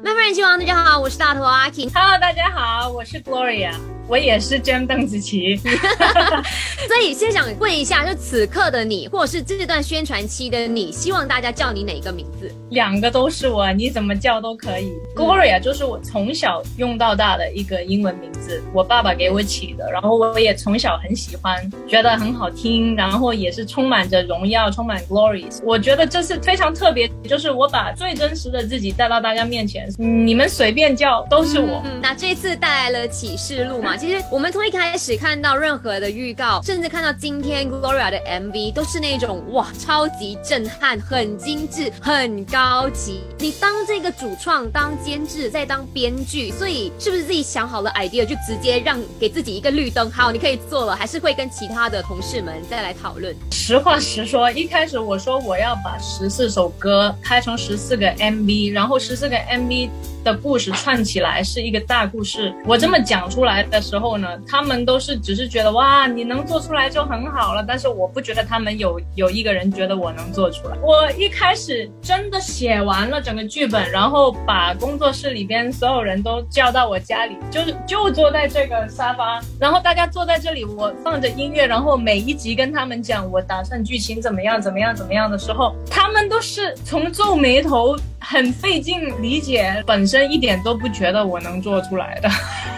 [0.00, 1.90] 麦夫人亲王，大家好，我是大头阿 King。
[1.92, 3.74] Hello，大家好，我是 Gloria，
[4.12, 5.56] 我也是 Jam 邓紫棋。
[6.86, 12.52] 所以先想问一下，就此刻的你，或者是这段宣传期的你，希望大家叫你哪个名字？
[12.68, 14.92] 两个都是我，你怎么叫都可以。
[15.16, 21.58] Gloria 就是我从小用到大的一个英文名字，我爸爸给我起的，然后我也从小很喜欢，
[21.88, 25.62] 觉得很好听，然后也是充满着荣耀，充满 glories。
[25.64, 31.80] 我觉得这是非常特别，就是我把最真实的自己带到大家面前，你们随便叫都是我。
[31.86, 43.20] 嗯，那这次带来了启示录嘛，其实我们从一开始看到任何的预告，甚至看到今天 Gloria 的 MV，都是那种哇，超级震撼，很精致，很高级。
[43.38, 53.32] 你当这个主创，当监制，再当编剧，所以是不是自己想好了 idea 就直接让给自己一个绿灯，好，你可以做了，还是会跟其他的同事们再来讨论？
[53.52, 59.88] 实话实说，一开始我说我要把十四首歌拍成十四个 MV，然后十四个 MV
[60.24, 62.52] 的故事串起来是一个大故事。
[62.64, 67.64] 我这么讲出来的时候呢，他们都是只是觉得哇，你能做出来就很好了。
[67.66, 70.76] 但是我不觉得他们有有一个人觉得我能做出来。
[70.82, 92.28] 我一开始真的写完了整个剧本，然后把工作室里边所有人都叫到我家里，就是就坐在这个沙发，然后大家坐在这里，我放着音乐，然后每一集跟他们讲我打算剧情怎么样怎么样怎么样的时候，他们都是从皱眉头，很费劲理解，本身一点都不觉得我能做出来的。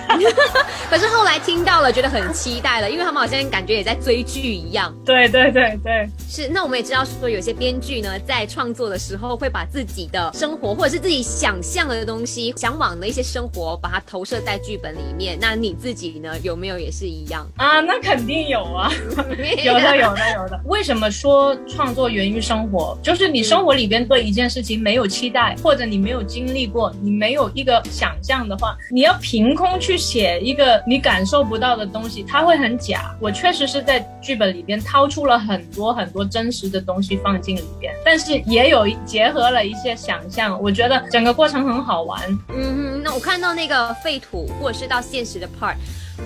[0.91, 4.95] 可是后来听到了，觉得很期待了，因为他们好像感觉也在追剧一样。
[5.05, 15.39] 对对对对，是，那我们也知道说，有些编剧呢，在创作的时候会把自己的生活或者是自己想象的东西、向往的一些生活，把它投射在剧本里面。
[15.41, 17.47] 那你自己呢，有没有也是一样？
[17.57, 18.93] 啊，那肯定有啊，
[19.65, 20.61] 有的有的有的。
[20.67, 22.97] 为什么说创作源于生活？
[23.03, 33.15] 就是你生活里边对一件事情没有期待，或者你没有经历过，你没有一个想象的话，你要凭空去去写一个你感受不到的东西，它会很假。
[33.21, 40.61] 我确实是在剧本里边掏出了很多很多真实的东西放进里边，但是也有结合了一些想象。
[40.61, 42.21] 我觉得整个过程很好玩。
[42.53, 42.84] 嗯，
[43.15, 45.77] 我看到那个废土或者是到现实的 part。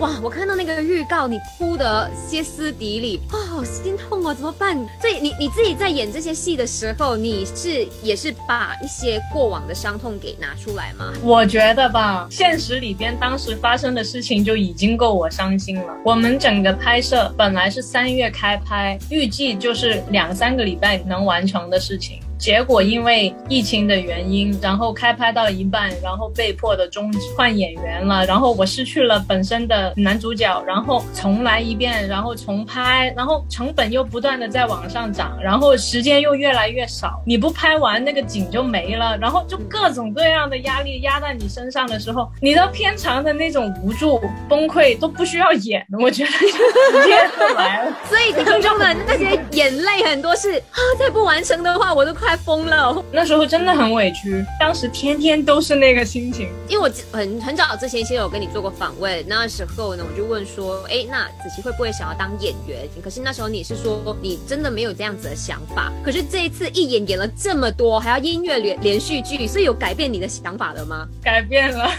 [0.00, 0.10] 哇！
[0.22, 4.76] 我看到那个预告，你哭得歇斯底里，啊、好心痛啊，怎么办？
[5.00, 11.12] 所以你你自己在演这些戏的时候，你是也是把一些过往的伤痛给拿出来吗？
[11.22, 15.94] 我觉得吧，现实里边当时发生的事情就已经够我伤心了。
[16.04, 22.20] 我们整个拍摄本来是三月开拍，预计就是两三个礼拜能完成的事情。
[22.38, 47.96] 结果因为疫情的原因，然后开拍到一半，然后被迫的终止，换演员了，然后我失去了本身的男主角，然后重来一遍，然后重拍，然后成本又不断的在往上涨，然后时间又越来越少，你不拍完那个景就没了，然后就各种各样的压力压在你身上的时候，你的片场的那种无助、崩溃都不需要演，我觉得直接就来了。
[48.08, 53.04] 所以听众们那些眼泪很多是啊，再不完成的话，我都快疯了。
[53.12, 56.48] 那时候真的很委屈，当时天天都是那个心情。
[56.68, 62.88] 因为我很很早之前其实有跟你做过访问，那时候呢我就问说，哎，那子琪会不会想要当演员？
[63.02, 65.92] 可是那时候你是说你真的没有这样子的想法。
[66.04, 71.06] 可是这一次一演演了这么多，还要音乐连连续剧，所以有改变你的想法了吗？
[71.22, 71.90] 改变了，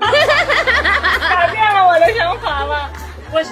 [0.00, 2.90] 改变了我的想法了。
[3.32, 3.42] 我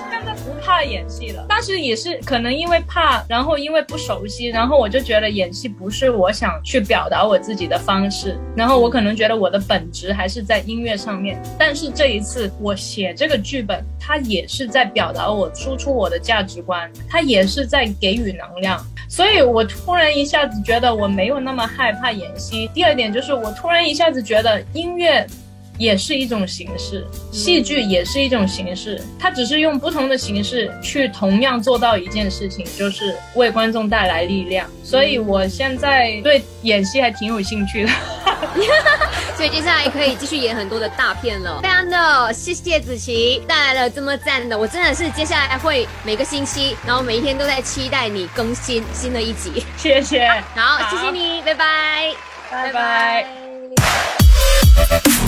[0.65, 11.41] 怕演戏了，当时也是可能因为怕，然后因为不熟悉，然后我就觉得演戏不是我想去表达我自己的方式，然后我可能觉得我的本质还是在音乐上面。
[11.59, 22.71] 但是这一次我写这个剧本，它也是在表达我输出我的价值观，它也是在给予能量，所以我突然一下子觉得我没有那么害怕演戏。
[22.73, 25.27] 第二点就是我突然一下子觉得音乐。
[25.79, 34.69] 也是一种形式，戏剧也是一种形式，它只是用不同的形式去同样做到一件事情，就是为观众带来力量。
[34.83, 37.91] 所以我现在对演戏还挺有兴趣的，
[39.37, 41.61] 所以接下来可以继续演很多的大片了。
[41.63, 49.65] 非常的谢谢子琪带来了这么赞的，我真的是接下来会每个星期，然后每一天都在期待你更新新的一集。
[49.77, 52.13] 谢谢，好，谢谢你，拜拜，
[52.51, 53.27] 拜拜。
[54.77, 55.24] 拜拜